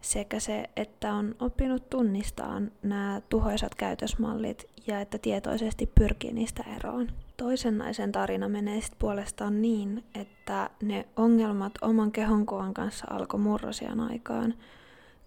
sekä 0.00 0.40
se, 0.40 0.70
että 0.76 1.14
on 1.14 1.34
oppinut 1.40 1.90
tunnistaa 1.90 2.62
nämä 2.82 3.22
tuhoisat 3.28 3.74
käytösmallit 3.74 4.64
ja 4.86 5.00
että 5.00 5.18
tietoisesti 5.18 5.86
pyrkii 5.86 6.32
niistä 6.32 6.64
eroon. 6.76 7.08
Toisen 7.36 7.78
naisen 7.78 8.12
tarina 8.12 8.48
menee 8.48 8.80
sitten 8.80 8.98
puolestaan 8.98 9.62
niin, 9.62 10.04
että 10.14 10.70
ne 10.82 11.06
ongelmat 11.16 11.72
oman 11.82 12.12
kehonkuvan 12.12 12.74
kanssa 12.74 13.06
alkoi 13.10 13.40
murrosian 13.40 14.00
aikaan– 14.00 14.54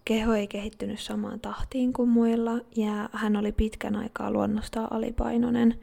keho 0.04 0.34
ei 0.34 0.46
kehittynyt 0.46 1.00
samaan 1.00 1.40
tahtiin 1.40 1.92
kuin 1.92 2.08
muilla 2.08 2.52
ja 2.76 3.08
hän 3.12 3.36
oli 3.36 3.52
pitkän 3.52 3.96
aikaa 3.96 4.30
luonnostaan 4.30 4.92
alipainoinen. 4.92 5.80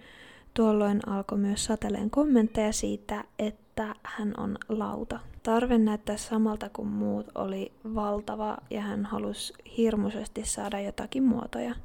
Tuolloin 0.54 1.00
alkoi 1.08 1.38
myös 1.38 1.66
sateleen 1.66 2.10
kommentteja 2.10 2.74
siitä, 2.74 3.24
että 3.40 3.96
hän 4.04 4.34
on 4.38 4.58
lauta. 4.70 5.20
Tarve 5.44 5.78
näyttää 5.78 6.18
samalta 6.18 6.70
kuin 6.70 6.88
muut 6.88 7.28
oli 7.36 7.72
valtava 7.96 8.58
ja 8.70 8.82
hän 8.82 9.06
halusi 9.06 9.54
hirmuisesti 9.78 10.46
saada 10.46 10.80
jotakin 10.80 11.24
muotoja. 11.24 11.76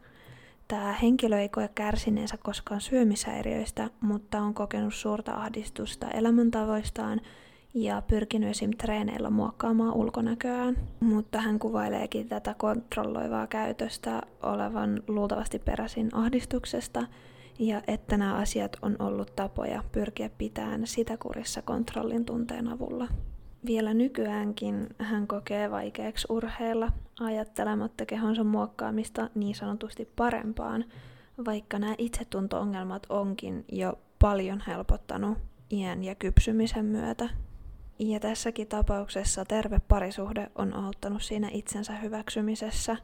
Tämä 0.69 0.93
henkilö 0.93 1.41
ei 1.41 1.49
koe 1.49 1.69
kärsineensä 1.75 2.37
koskaan 2.43 2.81
syömishäiriöistä, 2.81 3.91
mutta 4.01 4.41
on 4.41 4.55
kokenut 4.55 4.95
suurta 4.95 5.33
ahdistusta 5.33 6.11
elämäntavoistaan 6.11 7.21
ja 7.77 8.03
pyrkinyt 8.03 8.51
esim. 8.51 8.71
treeneillä 8.71 9.31
muokkaamaan 9.31 9.95
ulkonäköään. 9.95 10.77
Mutta 11.01 11.41
hän 11.41 11.59
kuvaileekin 11.59 12.29
tätä 12.29 12.55
kontrolloivaa 12.55 13.47
käytöstä 13.47 14.23
olevan 14.43 15.03
luultavasti 15.09 15.59
peräisin 15.59 16.09
ahdistuksesta 16.13 17.07
ja 17.59 17.83
että 17.87 18.17
nämä 18.17 18.35
asiat 18.35 18.77
on 18.83 18.97
ollut 18.99 19.37
tapoja 19.37 19.85
pyrkiä 19.93 20.31
pitämään 20.39 20.87
sitä 20.87 21.17
kurissa 21.17 21.63
kontrollin 21.63 22.25
tunteen 22.25 22.69
avulla. 22.69 23.09
Vielä 23.67 23.95
nykyäänkin 23.95 24.87
hän 24.99 25.27
kokee 25.27 25.71
vaikeaksi 25.71 26.27
urheilla 26.31 26.93
ajattelematta 27.21 28.07
kehonsa 28.07 28.45
muokkaamista 28.45 29.31
niin 29.35 29.55
sanotusti 29.55 30.09
parempaan, 30.17 30.85
vaikka 31.47 31.79
nämä 31.79 31.95
itsetunto-ongelmat 31.99 33.07
onkin 33.09 33.65
jo 33.73 33.99
paljon 34.19 34.63
helpottanut 34.67 35.39
iän 35.73 36.05
ja 36.05 36.15
kypsymisen 36.15 36.85
myötä. 36.85 37.29
Ja 37.99 38.21
tässäkin 38.21 38.67
tapauksessa 38.67 39.45
terve 39.45 39.81
parisuhde 39.89 40.51
on 40.55 40.75
auttanut 40.75 41.23
siinä 41.23 41.49
itsensä 41.53 41.93
hyväksymisessä. 41.93 42.97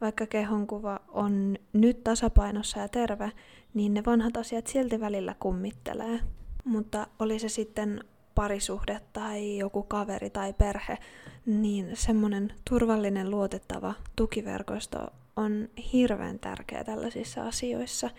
Vaikka 0.00 0.26
kehonkuva 0.26 1.00
on 1.08 1.56
nyt 1.72 2.04
tasapainossa 2.04 2.80
ja 2.80 2.88
terve, 2.88 3.32
niin 3.74 3.94
ne 3.94 4.02
vanhat 4.06 4.36
asiat 4.36 4.66
silti 4.66 5.00
välillä 5.00 5.34
kummittelee. 5.38 6.20
Mutta 6.64 7.06
oli 7.18 7.38
se 7.38 7.48
sitten 7.48 8.04
parisuhde 8.34 9.00
tai 9.12 9.58
joku 9.58 9.82
kaveri 9.82 10.30
tai 10.30 10.52
perhe, 10.52 10.98
niin 11.46 11.90
semmoinen 11.94 12.52
turvallinen, 12.70 13.30
luotettava 13.30 13.94
tukiverkosto 14.16 14.98
on 15.36 15.68
hirveän 15.92 16.38
tärkeä 16.38 16.84
tällaisissa 16.84 17.42
asioissa, 17.42 18.10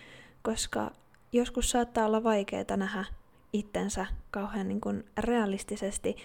koska 0.41 0.91
joskus 1.31 1.69
saattaa 1.69 2.05
olla 2.05 2.23
vaikeaa 2.23 2.77
nähdä 2.77 3.05
itsensä 3.53 4.05
kauhean 4.31 4.67
niin 4.67 4.81
kuin 4.81 5.05
realistisesti, 5.17 6.15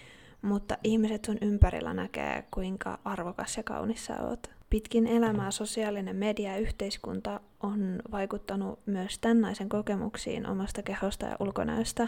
mutta 0.41 0.77
ihmiset 0.83 1.25
sun 1.25 1.37
ympärillä 1.41 1.93
näkee, 1.93 2.43
kuinka 2.51 2.99
arvokas 3.05 3.57
ja 3.57 3.63
kaunis 3.63 4.05
sä 4.05 4.21
oot. 4.21 4.39
Pitkin 4.69 5.07
elämää 5.07 5.51
sosiaalinen 5.51 6.15
media 6.15 6.51
ja 6.51 6.57
yhteiskunta 6.57 7.39
on 7.63 7.99
vaikuttanut 8.11 8.79
myös 8.85 9.19
tämän 9.19 9.41
naisen 9.41 9.69
kokemuksiin 9.69 10.47
omasta 10.47 10.83
kehosta 10.83 11.25
ja 11.25 11.35
ulkonäöstä, 11.39 12.07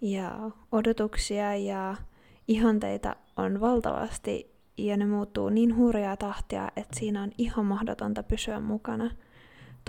ja 0.00 0.50
odotuksia 0.72 1.56
ja 1.56 1.96
ihanteita 2.48 3.16
on 3.36 3.60
valtavasti 3.60 4.50
ja 4.78 4.96
ne 4.96 5.06
muuttuu 5.06 5.48
niin 5.48 5.76
hurjaa 5.76 6.16
tahtia, 6.16 6.68
että 6.76 6.98
siinä 6.98 7.22
on 7.22 7.32
ihan 7.38 7.66
mahdotonta 7.66 8.22
pysyä 8.22 8.60
mukana. 8.60 9.10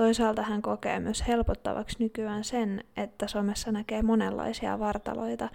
Toisaalta 0.01 0.41
hän 0.41 0.62
kokee 0.62 1.00
myös 1.00 1.27
helpottavaksi 1.27 1.96
nykyään 2.00 2.43
sen, 2.43 2.84
että 2.98 3.27
somessa 3.27 3.72
näkee 3.72 4.01
monenlaisia 4.01 4.79
vartaloita 4.79 5.50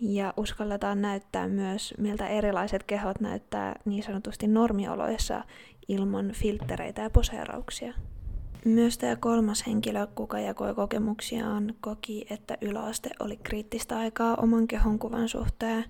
ja 0.00 0.34
uskalletaan 0.36 1.02
näyttää 1.02 1.48
myös, 1.48 1.94
miltä 1.98 2.28
erilaiset 2.28 2.82
kehot 2.82 3.20
näyttää 3.20 3.74
niin 3.84 4.02
sanotusti 4.02 4.46
normioloissa 4.46 5.44
ilman 5.88 6.30
filttereitä 6.32 7.02
ja 7.02 7.10
poseerauksia. 7.10 7.92
Myös 8.64 8.98
tämä 8.98 9.16
kolmas 9.16 9.66
henkilö, 9.66 10.06
kuka 10.14 10.38
jakoi 10.38 10.74
kokemuksiaan, 10.74 11.74
koki, 11.80 12.26
että 12.30 12.58
yläaste 12.60 13.10
oli 13.20 13.36
kriittistä 13.36 13.98
aikaa 13.98 14.34
oman 14.34 14.66
kehon 14.66 14.98
kuvan 14.98 15.28
suhteen. 15.28 15.84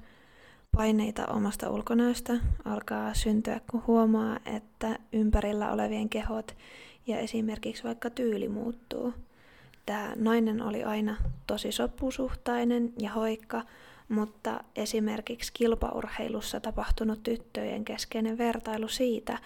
Paineita 0.76 1.26
omasta 1.26 1.71
ulkonäöstä 1.71 2.33
alkaa 2.64 3.14
syntyä, 3.14 3.61
kun 3.71 3.83
huomaa, 3.87 4.38
että 4.56 4.99
ympärillä 5.12 5.73
olevien 5.73 6.09
kehot 6.09 6.56
ja 7.06 7.18
esimerkiksi 7.18 7.85
vaikka 7.85 8.11
tyyli 8.11 8.49
muuttuu. 8.49 9.14
Tämä 9.87 10.12
nainen 10.16 10.62
oli 10.62 10.85
aina 10.85 11.16
tosi 11.47 11.73
sopusuhtainen 11.73 12.92
ja 12.99 13.11
hoikka, 13.11 13.62
mutta 14.09 14.64
esimerkiksi 14.75 15.52
kilpaurheilussa 15.54 16.61
tapahtunut 16.61 17.23
tyttöjen 17.23 17.85
keskeinen 17.85 18.38
vertailu 18.38 18.88
siitä, 18.88 19.38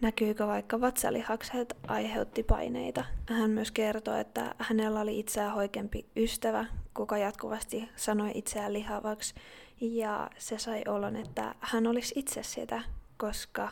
näkyykö 0.00 0.46
vaikka 0.46 0.80
vatsalihakset 0.80 1.76
aiheutti 1.86 2.42
paineita. 2.42 3.04
Hän 3.28 3.50
myös 3.50 3.70
kertoi, 3.70 4.20
että 4.20 4.54
hänellä 4.58 5.00
oli 5.00 5.18
itseään 5.18 5.54
hoikempi 5.54 6.06
ystävä, 6.16 6.64
kuka 6.94 7.18
jatkuvasti 7.18 7.88
sanoi 7.96 8.30
itseään 8.34 8.72
lihavaksi, 8.72 9.34
ja 9.80 10.30
se 10.38 10.58
sai 10.58 10.82
olon, 10.88 11.16
että 11.16 11.54
hän 11.60 11.86
olisi 11.86 12.14
itse 12.16 12.42
sitä, 12.42 12.82
koska 13.16 13.68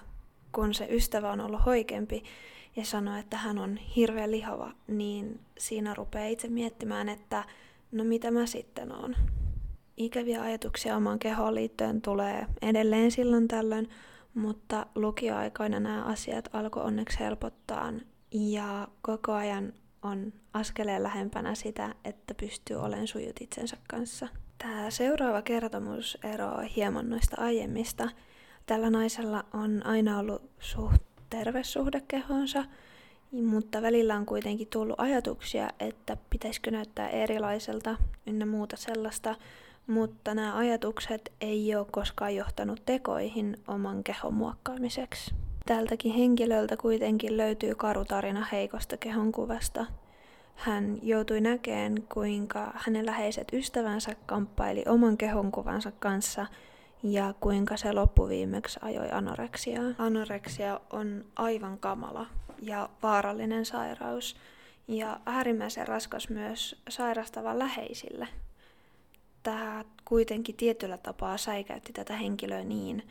kun 0.52 0.75
se 0.75 0.87
ystävä 0.90 1.32
on 1.32 1.40
ollut 1.40 1.66
hoikempi 1.66 2.23
ja 2.76 2.84
sanoi, 2.84 3.20
että 3.20 3.37
hän 3.37 3.58
on 3.58 3.76
hirveän 3.76 4.30
lihava, 4.30 4.73
niin 4.87 5.40
siinä 5.58 5.94
rupeaa 5.94 6.28
itse 6.28 6.49
miettimään, 6.49 7.08
että 7.08 7.44
no 7.92 8.04
mitä 8.04 8.30
mä 8.30 8.46
sitten 8.46 8.92
on. 8.92 9.16
Ikäviä 9.96 10.42
ajatuksia 10.42 10.96
oman 10.96 11.18
kehoon 11.18 11.54
liittyen 11.54 12.02
tulee 12.02 12.46
edelleen 12.62 13.11
silloin 13.11 13.49
tällöin, 13.49 13.88
mutta 14.34 14.87
lukioaikoina 14.94 15.80
nämä 15.80 16.04
asiat 16.04 16.49
alkoi 16.52 16.84
onneksi 16.84 17.20
helpottaa 17.20 17.92
ja 18.30 18.88
koko 19.02 19.32
ajan 19.32 19.73
on 20.02 20.32
askeleen 20.52 21.02
lähempänä 21.02 21.54
sitä, 21.54 21.94
että 22.04 22.34
pystyy 22.34 22.76
olemaan 22.76 23.06
sujut 23.06 23.40
itsensä 23.40 23.76
kanssa. 23.88 24.28
Tämä 24.58 24.90
seuraava 24.90 25.42
kertomus 25.42 26.18
eroaa 26.25 26.62
hieman 26.76 27.11
noista 27.11 27.37
aiemmista. 27.40 28.08
Tällä 28.66 28.90
naisella 28.90 29.44
on 29.52 29.87
aina 29.87 30.18
ollut 30.18 30.42
suht 30.58 31.02
terve 31.30 31.64
suhde 31.64 32.02
kehonsa, 32.08 32.64
mutta 33.32 33.82
välillä 33.82 34.16
on 34.16 34.26
kuitenkin 34.26 34.68
tullut 34.68 35.00
ajatuksia, 35.00 35.70
että 35.80 36.16
pitäisikö 36.30 36.70
näyttää 36.70 37.08
erilaiselta 37.08 37.96
ynnä 38.26 38.46
muuta 38.46 38.76
sellaista, 38.76 39.34
mutta 39.87 40.34
nämä 40.34 40.56
ajatukset 40.56 41.32
ei 41.40 41.75
ole 41.75 41.87
koskaan 41.90 42.34
johtanut 42.37 42.82
tekoihin 42.87 43.56
oman 43.68 44.04
kehon 44.04 44.34
muokkaamiseksi. 44.34 45.34
Tältäkin 45.66 46.12
henkilöltä 46.12 46.76
kuitenkin 46.76 47.37
löytyy 47.37 47.75
karutarina 47.75 48.46
heikosta 48.52 48.96
kehonkuvasta. 48.96 49.87
Hän 50.54 50.99
joutui 51.02 51.40
näkemään, 51.40 51.94
kuinka 52.14 52.73
hänen 52.75 53.06
läheiset 53.06 53.52
ystävänsä 53.52 54.16
kamppaili 54.26 54.84
oman 54.88 55.16
kehonkuvansa 55.16 55.92
kanssa 55.92 56.46
ja 57.02 57.34
kuinka 57.40 57.76
se 57.76 57.92
loppuviimeksi 57.92 58.78
ajoi 58.82 59.11
anoreksiaa. 59.11 59.84
Anoreksia 59.99 60.80
on 60.90 61.25
aivan 61.37 61.78
kamala 61.78 62.26
ja 62.62 62.88
vaarallinen 63.02 63.66
sairaus 63.66 64.37
ja 64.88 65.20
äärimmäisen 65.26 65.88
raskas 65.88 66.28
myös 66.28 66.82
sairastavan 66.88 67.58
läheisille– 67.58 68.28
tämä 69.44 69.84
kuitenkin 70.04 70.56
tietyllä 70.56 70.99
tapaa 70.99 71.37
säikäytti 71.37 71.92
tätä 71.92 72.16
henkilöä 72.16 72.64
niin, 72.64 73.02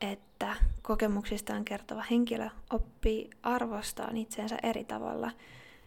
että 0.00 0.56
kokemuksistaan 0.82 1.64
kertova 1.64 2.04
henkilö 2.10 2.48
oppi 2.70 3.30
arvostaa 3.42 4.10
itseensä 4.14 4.56
eri 4.62 4.84
tavalla. 4.84 5.30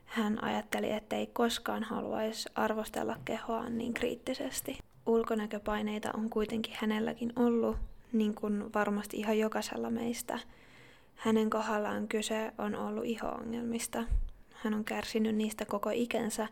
Hän 0.05 0.43
ajatteli, 0.43 0.91
että 0.91 1.15
ei 1.15 1.27
koskaan 1.27 1.83
haluaisi 1.83 2.49
arvostella 2.55 3.15
kehoaan 3.25 3.77
niin 3.77 3.93
kriittisesti. 3.93 4.77
Ulkonäköpaineita 5.05 6.11
on 6.17 6.29
kuitenkin 6.29 6.75
hänelläkin 6.77 7.33
ollut, 7.35 7.77
niin 8.13 8.35
kuin 8.35 8.73
varmasti 8.73 9.17
ihan 9.17 9.39
jokaisella 9.39 9.89
meistä. 9.89 10.39
Hänen 11.15 11.49
kohdallaan 11.49 12.07
kyse 12.07 12.51
on 12.57 12.75
ollut 12.75 13.05
iho-ongelmista. 13.05 14.03
Hän 14.53 14.73
on 14.73 14.85
kärsinyt 14.85 15.35
niistä 15.35 15.65
koko 15.65 15.89
ikänsä 15.93 16.47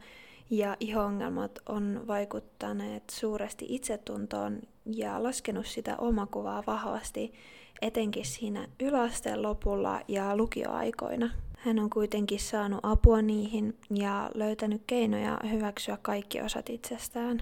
ja 0.49 0.77
iho-ongelmat 0.79 1.59
on 1.69 2.03
vaikuttaneet 2.07 3.09
suuresti 3.09 3.65
itsetuntoon 3.69 4.59
ja 4.85 5.23
laskenut 5.23 5.65
sitä 5.65 5.97
omakuvaa 5.97 6.63
vahvasti, 6.67 7.33
etenkin 7.81 8.25
siinä 8.25 8.67
yläasteen 8.79 9.41
lopulla 9.41 10.01
ja 10.07 10.37
lukioaikoina. 10.37 11.29
Hän 11.65 11.79
on 11.79 11.89
kuitenkin 11.89 12.39
saanut 12.39 12.79
apua 12.83 13.21
niihin 13.21 13.77
ja 13.89 14.29
löytänyt 14.33 14.81
keinoja 14.87 15.37
hyväksyä 15.51 15.97
kaikki 16.01 16.41
osat 16.41 16.69
itsestään. 16.69 17.41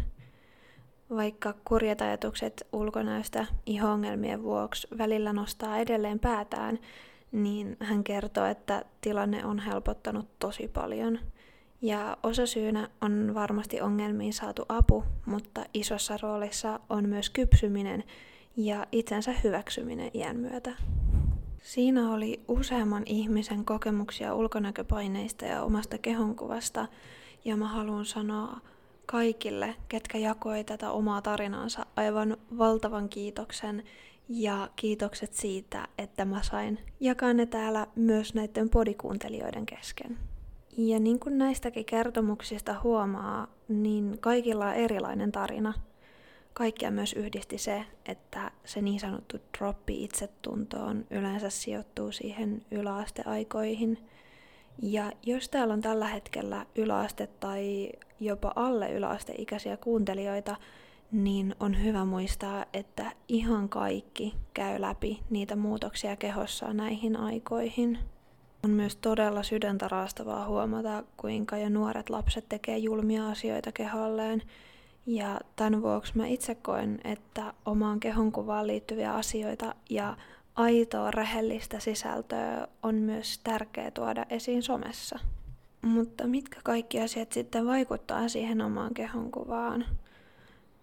Vaikka 1.09 1.53
kurjat 1.65 2.01
ajatukset 2.01 2.67
ulkonäöstä 2.73 3.45
iho-ongelmien 3.65 4.43
vuoksi 4.43 4.87
välillä 4.97 5.33
nostaa 5.33 5.77
edelleen 5.77 6.19
päätään, 6.19 6.79
niin 7.31 7.77
hän 7.79 8.03
kertoo, 8.03 8.45
että 8.45 8.85
tilanne 9.01 9.45
on 9.45 9.59
helpottanut 9.59 10.27
tosi 10.39 10.67
paljon– 10.67 11.19
ja 11.81 12.17
osasyynä 12.23 12.89
on 13.01 13.31
varmasti 13.33 13.81
ongelmiin 13.81 14.33
saatu 14.33 14.65
apu, 14.69 15.03
mutta 15.25 15.65
isossa 15.73 16.17
roolissa 16.21 16.79
on 16.89 17.09
myös 17.09 17.29
kypsyminen 17.29 18.03
ja 18.57 18.87
itsensä 18.91 19.33
hyväksyminen 19.43 20.11
iän 20.13 20.37
myötä. 20.37 20.71
Siinä 21.61 22.13
oli 22.13 22.41
useamman 22.47 23.03
ihmisen 23.05 23.65
kokemuksia 23.65 24.35
ulkonäköpaineista 24.35 25.45
ja 25.45 25.63
omasta 25.63 25.97
kehonkuvasta, 25.97 26.87
ja 27.45 27.57
mä 27.57 27.67
haluan 27.67 28.05
sanoa 28.05 28.59
kaikille, 29.05 29.75
ketkä 29.87 30.17
jakoi 30.17 30.63
tätä 30.63 30.91
omaa 30.91 31.21
tarinaansa, 31.21 31.85
aivan 31.95 32.37
valtavan 32.57 33.09
kiitoksen 33.09 33.83
ja 34.29 34.69
kiitokset 34.75 35.33
siitä, 35.33 35.87
että 35.97 36.25
mä 36.25 36.43
sain 36.43 36.79
jakaa 36.99 37.33
ne 37.33 37.45
täällä 37.45 37.87
myös 37.95 38.33
näiden 38.33 38.69
podikuuntelijoiden 38.69 39.65
kesken. 39.65 40.17
Ja 40.77 40.99
niin 40.99 41.19
kuin 41.19 41.37
näistäkin 41.37 41.85
kertomuksista 41.85 42.75
huomaa, 42.83 43.47
niin 43.67 44.17
kaikilla 44.19 44.67
on 44.67 44.73
erilainen 44.73 45.31
tarina. 45.31 45.73
Kaikkia 46.59 46.91
myös 46.91 47.13
yhdisti 47.13 47.57
se, 47.57 47.85
että 48.05 48.51
se 48.65 48.81
niin 48.81 48.99
sanottu 48.99 49.37
droppi 49.57 50.03
itsetuntoon 50.03 51.05
yleensä 51.09 51.49
sijoittuu 51.49 52.11
siihen 52.11 52.61
yläasteaikoihin. 52.71 53.97
Ja 54.81 55.11
jos 55.23 55.49
täällä 55.49 55.73
on 55.73 55.81
tällä 55.81 56.07
hetkellä 56.07 56.65
yläaste- 56.75 57.29
tai 57.39 57.89
jopa 58.19 58.53
alle 58.55 58.91
yläasteikäisiä 58.91 59.77
kuuntelijoita, 59.77 60.55
niin 61.11 61.55
on 61.59 61.83
hyvä 61.83 62.05
muistaa, 62.05 62.65
että 62.73 63.11
ihan 63.27 63.69
kaikki 63.69 64.35
käy 64.53 64.81
läpi 64.81 65.19
niitä 65.29 65.55
muutoksia 65.55 66.15
kehossa 66.15 66.73
näihin 66.73 67.17
aikoihin. 67.17 67.99
On 68.63 68.69
myös 68.69 68.95
todella 68.95 69.43
sydäntä 69.43 69.87
raastavaa 69.87 70.45
huomata, 70.45 71.03
kuinka 71.17 71.57
jo 71.57 71.69
nuoret 71.69 72.09
lapset 72.09 72.45
tekee 72.49 72.77
julmia 72.77 73.29
asioita 73.29 73.71
keholleen. 73.71 74.43
Ja 75.05 75.39
tämän 75.55 75.81
vuoksi 75.81 76.17
mä 76.17 76.27
itse 76.27 76.55
koen, 76.55 76.99
että 77.03 77.53
omaan 77.65 77.99
kehonkuvaan 77.99 78.67
liittyviä 78.67 79.13
asioita 79.13 79.75
ja 79.89 80.17
aitoa 80.55 81.11
rehellistä 81.11 81.79
sisältöä 81.79 82.67
on 82.83 82.95
myös 82.95 83.39
tärkeää 83.43 83.91
tuoda 83.91 84.25
esiin 84.29 84.63
somessa. 84.63 85.19
Mutta 85.81 86.27
mitkä 86.27 86.59
kaikki 86.63 87.01
asiat 87.01 87.31
sitten 87.31 87.65
vaikuttaa 87.65 88.29
siihen 88.29 88.61
omaan 88.61 88.93
kehonkuvaan? 88.93 89.85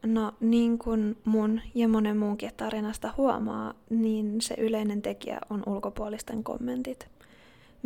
No 0.07 0.33
niin 0.41 0.79
kuin 0.79 1.17
mun 1.25 1.61
ja 1.75 1.89
monen 1.89 2.17
muunkin 2.17 2.51
tarinasta 2.57 3.15
huomaa, 3.17 3.75
niin 3.91 4.41
se 4.41 4.55
yleinen 4.59 5.03
tekijä 5.03 5.39
on 5.51 5.63
ulkopuolisten 5.67 6.45
kommentit. 6.45 7.16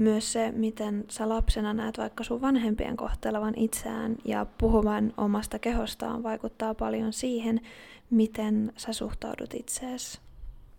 Myös 0.00 0.32
se, 0.32 0.52
miten 0.52 1.04
sä 1.08 1.28
lapsena 1.28 1.74
näet 1.74 1.98
vaikka 1.98 2.24
sun 2.24 2.40
vanhempien 2.40 2.96
kohtelevan 2.96 3.54
itseään 3.56 4.16
ja 4.24 4.46
puhuvan 4.58 5.12
omasta 5.16 5.58
kehostaan, 5.58 6.22
vaikuttaa 6.22 6.74
paljon 6.74 7.12
siihen, 7.12 7.60
miten 8.10 8.72
sä 8.76 8.92
suhtaudut 8.92 9.54
itseesi. 9.54 10.20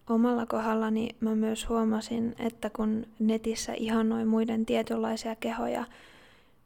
Omalla 0.09 0.45
kohdallani 0.45 1.09
mä 1.19 1.35
myös 1.35 1.69
huomasin, 1.69 2.35
että 2.39 2.69
kun 2.69 3.05
netissä 3.19 3.73
ihannoi 3.73 4.25
muiden 4.25 4.65
tietynlaisia 4.65 5.35
kehoja, 5.35 5.85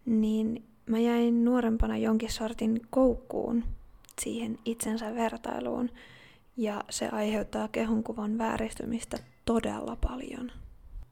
niin 0.06 0.64
mä 0.86 1.00
jäin 1.00 1.46
nuorempana 1.46 1.98
jonkin 1.98 2.32
sortin 2.32 2.82
koukkuun 2.90 3.64
siihen 4.22 4.60
itsensä 4.66 5.16
vertailuun, 5.16 5.90
ja 6.58 6.84
se 6.90 7.10
aiheuttaa 7.10 7.68
kehonkuvan 7.68 8.38
vääristymistä 8.38 9.18
todella 9.46 9.98
paljon. 10.02 10.52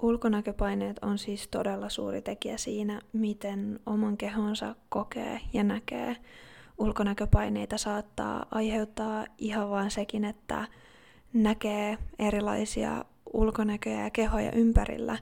Ulkonäköpaineet 0.03 1.00
on 1.01 1.17
siis 1.17 1.48
todella 1.48 1.89
suuri 1.89 2.22
tekijä 2.22 2.57
siinä, 2.57 3.01
miten 3.13 3.79
oman 3.86 4.17
kehonsa 4.17 4.75
kokee 4.89 5.39
ja 5.53 5.63
näkee. 5.63 6.15
Ulkonäköpaineita 6.77 7.77
saattaa 7.77 8.45
aiheuttaa 8.51 9.25
ihan 9.38 9.69
vain 9.69 9.91
sekin, 9.91 10.25
että 10.25 10.67
näkee 11.33 11.98
erilaisia 12.20 13.05
ulkonäköjä 13.33 14.03
ja 14.03 14.09
kehoja 14.09 14.51
ympärillä, 14.51 15.18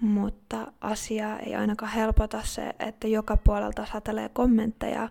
mutta 0.00 0.72
asia 0.80 1.38
ei 1.38 1.54
ainakaan 1.54 1.92
helpota 1.92 2.40
se, 2.44 2.72
että 2.78 3.08
joka 3.08 3.36
puolelta 3.36 3.86
satelee 3.92 4.28
kommentteja 4.28 5.08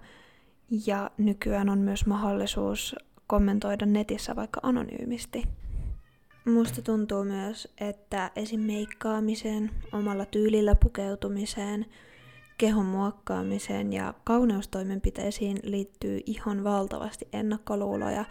ja 0.86 1.12
nykyään 1.18 1.70
on 1.70 1.80
myös 1.80 2.06
mahdollisuus 2.06 2.96
kommentoida 3.28 3.86
netissä 3.86 4.36
vaikka 4.36 4.60
anonyymisti. 4.64 5.44
Musta 6.54 6.82
tuntuu 6.82 7.24
myös, 7.24 7.74
että 7.78 8.32
esim. 8.36 8.60
meikkaamiseen, 8.60 9.72
omalla 9.92 10.26
tyylillä 10.26 10.76
pukeutumiseen, 10.76 11.86
kehon 12.58 12.86
muokkaamiseen 12.86 13.94
ja 13.94 14.14
kauneustoimenpiteisiin 14.24 15.60
liittyy 15.64 16.22
ihan 16.26 16.64
valtavasti 16.64 17.28
ennakkoluuloja 17.34 18.26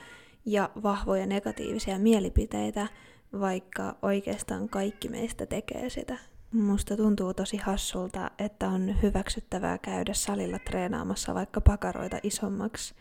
ja 0.44 0.70
vahvoja 0.82 1.26
negatiivisia 1.26 1.98
mielipiteitä, 1.98 2.86
vaikka 3.40 3.96
oikeastaan 4.02 4.68
kaikki 4.68 5.08
meistä 5.08 5.46
tekee 5.46 5.90
sitä. 5.90 6.18
Musta 6.52 6.96
tuntuu 6.96 7.34
tosi 7.34 7.56
hassulta, 7.56 8.30
että 8.38 8.68
on 8.68 9.02
hyväksyttävää 9.02 9.78
käydä 9.78 10.14
salilla 10.14 10.58
treenaamassa 10.58 11.34
vaikka 11.34 11.60
pakaroita 11.60 12.18
isommaksi, 12.22 12.94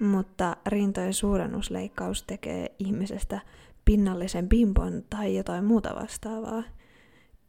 mutta 0.00 0.56
rintojen 0.66 1.14
suurennusleikkaus 1.14 2.22
tekee 2.22 2.74
ihmisestä 2.78 3.40
pinnallisen 3.88 4.48
bimbon 4.48 5.04
tai 5.10 5.36
jotain 5.36 5.64
muuta 5.64 5.94
vastaavaa. 5.94 6.62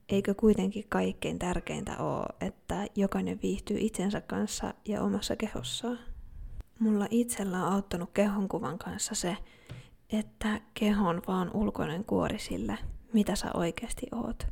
Eikö 0.09 0.33
kuitenkin 0.33 0.85
kaikkein 0.89 1.39
tärkeintä 1.39 1.97
ole, 1.97 2.25
että 2.41 2.87
jokainen 2.95 3.39
viihtyy 3.43 3.77
itsensä 3.79 4.21
kanssa 4.21 4.73
ja 4.85 5.01
omassa 5.01 5.35
kehossaan? 5.35 5.99
Mulla 6.79 7.07
itsellä 7.09 7.65
on 7.65 7.73
auttanut 7.73 8.09
kehonkuvan 8.13 8.77
kanssa 8.77 9.15
se, 9.15 9.37
että 10.09 10.61
kehon 10.73 11.21
vaan 11.27 11.51
ulkoinen 11.53 12.05
kuori 12.05 12.39
sille, 12.39 12.77
mitä 13.13 13.35
sä 13.35 13.51
oikeasti 13.53 14.07
oot. 14.11 14.47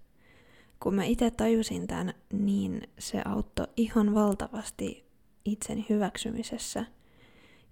Kun 0.79 0.95
mä 0.95 1.03
itse 1.03 1.31
tajusin 1.31 1.87
tämän, 1.87 2.13
niin 2.33 2.81
se 2.99 3.21
auttoi 3.25 3.67
ihan 3.77 4.13
valtavasti 4.13 5.05
itseni 5.45 5.85
hyväksymisessä. 5.89 6.85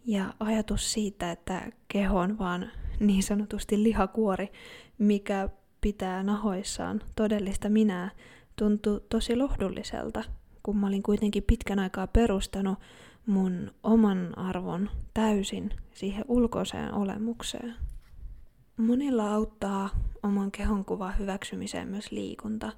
Ja 0.06 0.34
ajatus 0.40 0.94
siitä, 0.94 1.32
että 1.32 1.72
keho 1.88 2.20
on 2.20 2.38
vaan 2.38 2.72
niin 3.00 3.24
sanotusti 3.24 3.84
lihakuori, 3.84 4.52
mikä 4.98 5.50
pitää 5.82 6.24
nahoissaan 6.24 7.02
todellista 7.16 7.70
minää, 7.70 8.12
tuntui 8.56 9.02
tosi 9.10 9.36
lohdulliselta, 9.36 10.24
kun 10.64 10.78
mä 10.78 10.88
olin 10.88 11.04
kuitenkin 11.04 11.44
pitkän 11.44 11.80
aikaa 11.80 12.08
perustanut 12.08 12.80
mun 13.26 13.72
oman 13.84 14.38
arvon 14.38 14.90
täysin 15.14 15.70
siihen 15.94 16.26
ulkoiseen 16.28 16.94
olemukseen. 16.94 17.76
Monilla 18.78 19.34
auttaa 19.34 19.90
oman 20.24 20.52
kehonkuvan 20.52 21.18
hyväksymiseen 21.20 21.88
myös 21.88 22.12
liikunta. 22.12 22.72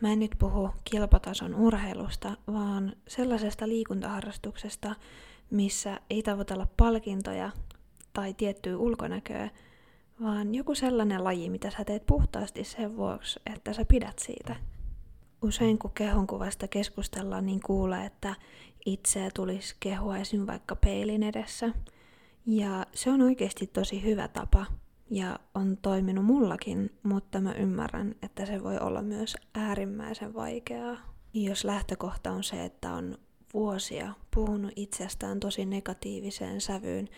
Mä 0.00 0.12
en 0.12 0.18
nyt 0.18 0.34
puhu 0.38 0.70
kilpatason 0.84 1.54
urheilusta, 1.54 2.36
vaan 2.46 2.92
sellaisesta 3.08 3.68
liikuntaharrastuksesta, 3.68 4.94
missä 5.50 6.00
ei 6.10 6.22
tavoitella 6.22 6.66
palkintoja 6.76 7.50
tai 8.14 8.34
tiettyä 8.34 8.78
ulkonäköä, 8.78 9.50
vaan 10.22 10.54
joku 10.54 10.74
sellainen 10.74 11.24
laji, 11.24 11.50
mitä 11.50 11.70
sä 11.70 11.84
teet 11.84 12.06
puhtaasti 12.06 12.64
sen 12.64 12.96
vuoksi, 12.96 13.40
että 13.54 13.72
sä 13.72 13.84
pidät 13.84 14.18
siitä. 14.18 14.56
Usein 15.42 15.78
kun 15.78 15.90
kehonkuvasta 15.94 16.68
keskustellaan, 16.68 17.46
niin 17.46 17.60
kuulee, 17.60 18.06
että 18.06 18.34
itseä 18.86 19.30
tulisi 19.34 19.76
kehua 19.80 20.18
esim. 20.18 20.46
vaikka 20.46 20.76
peilin 20.76 21.22
edessä. 21.22 21.70
Ja 22.46 22.86
se 22.94 23.10
on 23.10 23.22
oikeasti 23.22 23.66
tosi 23.66 24.04
hyvä 24.04 24.28
tapa 24.28 24.66
ja 25.10 25.38
on 25.54 25.76
toiminut 25.82 26.24
mullakin, 26.24 26.90
mutta 27.02 27.40
mä 27.40 27.52
ymmärrän, 27.52 28.14
että 28.22 28.46
se 28.46 28.62
voi 28.62 28.78
olla 28.78 29.02
myös 29.02 29.36
äärimmäisen 29.54 30.34
vaikeaa. 30.34 30.96
Jos 31.34 31.64
lähtökohta 31.64 32.30
on 32.30 32.44
se, 32.44 32.64
että 32.64 32.92
on 32.92 33.18
vuosia 33.54 34.14
puhunut 34.34 34.72
itsestään 34.76 35.40
tosi 35.40 35.64
negatiiviseen 35.66 36.60
sävyyn, 36.60 37.08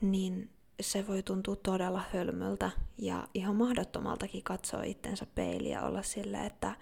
niin 0.00 0.50
se 0.80 1.06
voi 1.06 1.22
tuntua 1.22 1.56
todella 1.56 2.02
hölmöltä 2.12 2.70
ja 2.98 3.28
ihan 3.34 3.56
mahdottomaltakin 3.56 4.42
katsoa 4.42 4.82
itsensä 4.82 5.26
peiliä 5.34 5.78
ja 5.78 5.86
olla 5.86 6.02
silleen, 6.02 6.46
että 6.46 6.76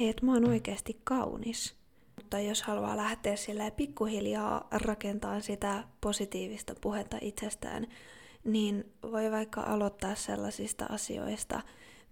hei, 0.00 0.08
et 0.08 0.22
mä 0.22 0.32
oon 0.32 0.48
oikeasti 0.48 1.00
kaunis. 1.04 1.74
Mutta 2.16 2.40
jos 2.40 2.62
haluaa 2.62 2.96
lähteä 2.96 3.36
sille 3.36 3.70
pikkuhiljaa 3.70 4.68
rakentaa 4.70 5.40
sitä 5.40 5.84
positiivista 6.00 6.74
puhetta 6.80 7.18
itsestään, 7.20 7.86
niin 8.44 8.92
voi 9.02 9.30
vaikka 9.30 9.60
aloittaa 9.60 10.14
sellaisista 10.14 10.86
asioista, 10.88 11.62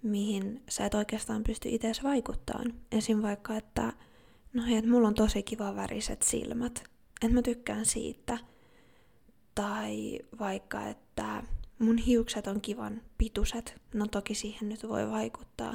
mihin 0.03 0.63
sä 0.69 0.87
et 0.87 0.95
oikeastaan 0.95 1.45
pysty 1.45 1.69
itse 1.69 1.93
vaikuttamaan. 2.03 2.75
Esim. 2.93 3.23
vaikka, 3.23 3.57
että 3.57 3.93
no 4.53 4.63
hei, 4.67 4.77
että 4.77 4.91
mulla 4.91 5.09
on 5.09 5.15
tosi 5.15 5.43
kiva 5.43 5.77
väriset 5.77 6.23
silmät, 6.23 6.85
että 7.23 7.35
mä 7.35 7.43
tykkään 7.43 7.87
siitä. 7.87 8.39
Tai 9.59 10.19
vaikka, 10.39 10.87
että 10.87 11.43
mun 11.79 11.99
hiukset 11.99 12.47
on 12.47 12.61
kivan 12.61 13.01
pituset, 13.19 13.81
no 13.95 14.07
toki 14.07 14.35
siihen 14.35 14.69
nyt 14.69 14.89
voi 14.89 15.11
vaikuttaa, 15.11 15.75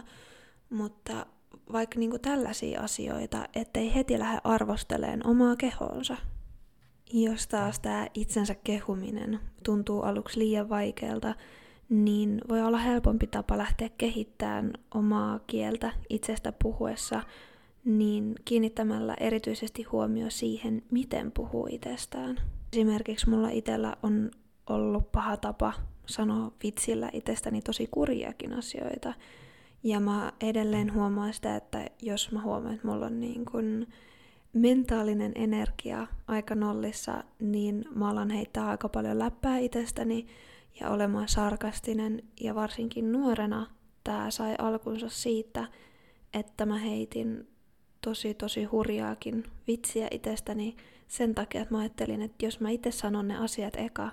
mutta 0.70 1.26
vaikka 1.72 2.00
niinku 2.00 2.20
tällaisia 2.20 2.82
asioita, 2.82 3.48
ettei 3.56 3.96
heti 3.96 4.20
lähde 4.20 4.40
arvosteleen 4.44 5.28
omaa 5.28 5.56
kehoonsa. 5.56 6.18
Jos 7.14 7.48
taas 7.48 7.80
tämä 7.80 8.08
itsensä 8.14 8.56
kehuminen 8.56 9.40
tuntuu 9.64 10.02
aluksi 10.02 10.40
liian 10.40 10.70
vaikealta, 10.70 11.36
niin 11.90 12.42
voi 12.50 12.62
olla 12.62 12.78
helpompi 12.78 13.28
tapa 13.28 13.58
lähteä 13.58 13.90
kehittämään 13.98 14.74
omaa 14.94 15.40
kieltä 15.48 15.94
itsestä 16.10 16.54
puhuessa, 16.64 17.24
niin 17.86 18.36
kiinnittämällä 18.46 19.16
erityisesti 19.20 19.84
huomio 19.84 20.30
siihen, 20.30 20.84
miten 20.92 21.32
puhuu 21.32 21.68
itsestään. 21.72 22.63
Esimerkiksi 22.74 23.30
mulla 23.30 23.50
itsellä 23.50 23.96
on 24.04 24.32
ollut 24.70 25.12
paha 25.12 25.38
tapa 25.38 25.74
sanoa 26.06 26.52
vitsillä 26.64 27.10
itsestäni 27.14 27.62
tosi 27.62 27.88
kurjiakin 27.92 28.54
asioita. 28.54 29.14
Ja 29.84 30.00
mä 30.00 30.32
edelleen 30.42 30.94
huomaan 30.94 31.34
sitä, 31.34 31.56
että 31.56 31.88
jos 32.02 32.32
mä 32.32 32.42
huomaan, 32.42 32.74
että 32.76 32.88
mulla 32.88 33.06
on 33.06 33.20
niin 33.20 33.46
kun 33.46 33.88
mentaalinen 34.54 35.32
energia 35.36 36.08
aika 36.28 36.56
nollissa, 36.56 37.24
niin 37.40 37.86
mä 37.96 38.10
alan 38.10 38.30
heittää 38.30 38.68
aika 38.68 38.90
paljon 38.90 39.20
läppää 39.20 39.58
itsestäni 39.58 40.26
ja 40.80 40.90
olemaan 40.90 41.28
sarkastinen. 41.28 42.24
Ja 42.42 42.56
varsinkin 42.56 43.12
nuorena 43.12 43.68
tämä 44.04 44.32
sai 44.32 44.56
alkunsa 44.58 45.10
siitä, 45.10 45.68
että 46.34 46.66
mä 46.66 46.78
heitin 46.78 47.48
tosi 48.02 48.34
tosi 48.34 48.64
hurjaakin 48.64 49.44
vitsiä 49.68 50.08
itsestäni 50.12 50.76
sen 51.08 51.36
takia, 51.36 51.62
että 51.62 51.74
mä 51.74 51.80
ajattelin, 51.80 52.22
että 52.22 52.46
jos 52.46 52.60
mä 52.60 52.70
itse 52.70 52.92
sanon 52.92 53.28
ne 53.28 53.38
asiat 53.38 53.76
eka, 53.76 54.12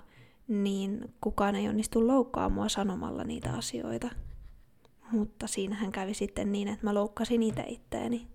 niin 0.49 1.15
kukaan 1.21 1.55
ei 1.55 1.69
onnistu 1.69 2.07
loukkaamaan 2.07 2.53
mua 2.53 2.69
sanomalla 2.69 3.25
niitä 3.25 3.53
asioita. 3.53 4.11
Mutta 5.13 5.47
siinähän 5.47 5.93
kävi 5.93 6.15
sitten 6.15 6.53
niin, 6.53 6.69
että 6.69 6.87
mä 6.87 6.95
loukkasin 6.95 7.43
itse 7.43 7.65
itteeni. 7.67 8.27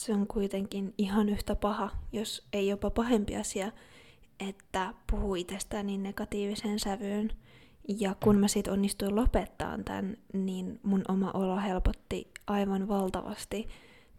Se 0.00 0.14
on 0.14 0.26
kuitenkin 0.26 0.94
ihan 0.98 1.28
yhtä 1.28 1.54
paha, 1.54 1.90
jos 2.12 2.46
ei 2.52 2.68
jopa 2.68 2.90
pahempi 2.90 3.36
asia, 3.36 3.72
että 4.48 4.94
puhuu 5.10 5.34
itsestään 5.34 5.86
niin 5.86 6.02
negatiiviseen 6.02 6.78
sävyyn. 6.78 7.30
Ja 7.88 8.14
kun 8.24 8.38
mä 8.38 8.48
sit 8.48 8.68
onnistuin 8.68 9.16
lopettaa 9.16 9.78
tämän, 9.84 10.16
niin 10.32 10.80
mun 10.82 11.02
oma 11.08 11.30
olo 11.34 11.56
helpotti 11.56 12.30
aivan 12.46 12.88
valtavasti, 12.88 13.68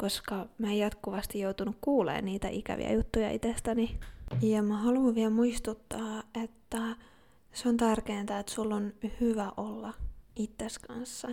koska 0.03 0.47
mä 0.57 0.67
en 0.67 0.77
jatkuvasti 0.77 1.39
joutunut 1.39 1.75
kuulemaan 1.81 2.25
niitä 2.25 2.47
ikäviä 2.47 2.93
juttuja 2.93 3.31
itsestäni. 3.31 3.99
Ja 4.41 4.63
mä 4.63 4.77
haluan 4.77 5.15
vielä 5.15 5.29
muistuttaa, 5.29 6.23
että 6.43 6.95
se 7.53 7.69
on 7.69 7.77
tärkeintä, 7.77 8.39
että 8.39 8.51
sulla 8.51 8.75
on 8.75 8.93
hyvä 9.21 9.51
olla 9.57 9.93
itses 10.35 10.79
kanssa. 10.79 11.27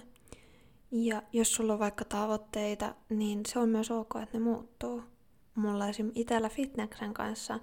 Ja 0.90 1.22
jos 1.33 1.52
sulla 1.52 1.72
on 1.72 1.78
vaikka 1.78 2.04
tavoitteita, 2.04 2.94
niin 3.09 3.40
se 3.46 3.59
on 3.59 3.68
myös 3.68 3.90
ok, 3.90 4.11
että 4.22 4.38
ne 4.38 4.44
muuttuu. 4.44 5.02
Mulla 5.54 5.88
esim. 5.88 6.12
itellä 6.14 6.48
fitneksen 6.48 7.14
kanssa 7.14 7.61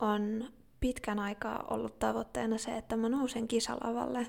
on 0.00 0.44
pitkän 0.80 1.18
aikaa 1.18 1.64
ollut 1.70 1.98
tavoitteena 1.98 2.58
se, 2.58 2.76
että 2.76 2.96
mä 2.96 3.08
nousen 3.08 3.48
kisalavalle. 3.48 4.26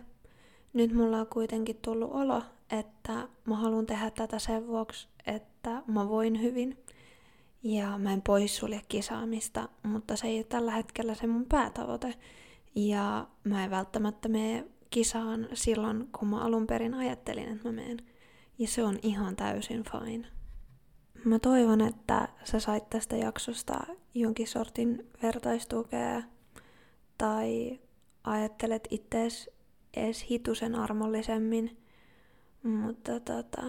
Nyt 0.73 0.93
mulla 0.93 1.19
on 1.19 1.27
kuitenkin 1.27 1.79
tullut 1.81 2.11
olo, 2.11 2.41
että 2.69 3.27
mä 3.45 3.55
haluan 3.55 3.85
tehdä 3.85 4.11
tätä 4.11 4.39
sen 4.39 4.67
vuoksi, 4.67 5.07
että 5.27 5.56
mä 5.87 6.09
voin 6.09 6.41
hyvin. 6.41 6.77
Ja 7.63 7.97
mä 7.97 8.13
en 8.13 8.21
poissulje 8.21 8.81
kisaamista, 8.89 9.69
mutta 9.83 10.15
se 10.15 10.27
ei 10.27 10.37
ole 10.37 10.43
tällä 10.43 10.71
hetkellä 10.71 11.15
se 11.15 11.27
mun 11.27 11.45
päätavoite. 11.45 12.13
Ja 12.75 13.27
mä 13.43 13.63
en 13.63 13.71
välttämättä 13.71 14.29
mene 14.29 14.65
kisaan 14.89 15.47
silloin, 15.53 16.09
kun 16.19 16.27
mä 16.27 16.41
alun 16.41 16.67
perin 16.67 16.93
ajattelin, 16.93 17.49
että 17.49 17.67
mä 17.67 17.71
menen. 17.71 17.97
Ja 18.59 18.67
se 18.67 18.83
on 18.83 18.99
ihan 19.01 19.35
täysin 19.35 19.83
fine. 19.83 20.27
Mä 21.25 21.39
toivon, 21.39 21.81
että 21.81 22.27
sä 22.43 22.59
sait 22.59 22.89
tästä 22.89 23.15
jaksosta 23.15 23.79
jonkin 24.13 24.47
sortin 24.47 25.09
vertaistukea 25.23 26.23
tai 27.17 27.79
ajattelet 28.23 28.87
ittees 28.89 29.49
edes 29.93 30.25
hitusen 30.29 30.75
armollisemmin. 30.75 31.77
Mutta 32.63 33.19
tota, 33.19 33.63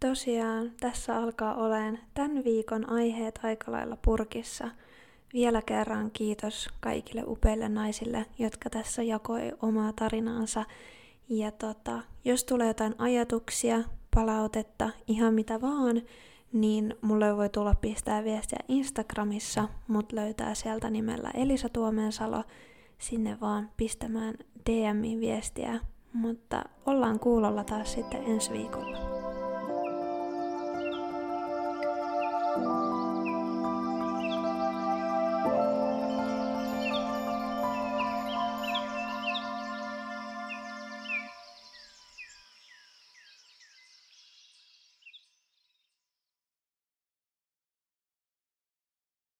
tosiaan 0.00 0.72
tässä 0.80 1.16
alkaa 1.16 1.54
olemaan 1.54 1.98
tämän 2.14 2.44
viikon 2.44 2.90
aiheet 2.90 3.40
aika 3.42 3.72
lailla 3.72 3.96
purkissa– 4.02 4.70
vielä 5.34 5.62
kerran 5.62 6.10
kiitos 6.10 6.68
kaikille 6.80 7.24
upeille 7.26 7.68
naisille, 7.68 8.26
jotka 8.38 8.70
tässä 8.70 9.02
jakoi 9.02 9.52
omaa 9.62 9.92
tarinaansa. 9.92 10.64
Ja 11.28 11.50
tota, 11.50 12.00
jos 12.24 12.44
tulee 12.44 12.66
jotain 12.66 12.94
ajatuksia, 12.98 13.80
palautetta, 14.14 14.90
ihan 15.06 15.34
mitä 15.34 15.60
vaan, 15.60 16.02
niin 16.52 16.94
mulle 17.00 17.36
voi 17.36 17.48
tulla 17.48 17.74
pistää 17.74 18.24
viestiä 18.24 18.58
Instagramissa, 18.68 19.68
mut 19.88 20.12
löytää 20.12 20.54
sieltä 20.54 20.90
nimellä 20.90 21.30
Elisa 21.34 21.68
Tuomensalo 21.68 22.44
sinne 22.98 23.40
vaan 23.40 23.70
pistämään 23.76 24.34
DMin 24.70 25.20
viestiä. 25.20 25.80
Mutta 26.12 26.64
ollaan 26.86 27.18
kuulolla 27.20 27.64
taas 27.64 27.92
sitten 27.92 28.24
ensi 28.24 28.52
viikolla. 28.52 29.13